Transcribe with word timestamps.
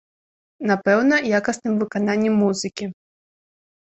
Напэўна, 0.69 1.15
якасным 1.41 1.73
выкананнем 1.83 2.35
музыкі. 2.45 2.85